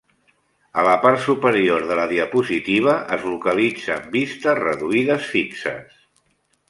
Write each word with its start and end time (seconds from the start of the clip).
A 0.83 0.85
la 0.85 0.93
part 1.01 1.19
superior 1.25 1.85
de 1.91 1.97
la 1.99 2.07
diapositiva 2.13 2.95
es 3.17 3.27
localitzen 3.33 4.09
vistes 4.17 4.59
reduïdes 4.65 5.29
fixes. 5.35 6.05